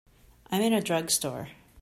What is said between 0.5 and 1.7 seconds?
in a drugstore.